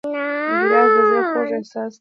[0.63, 1.89] ګیلاس د زړه خوږ احساس دی.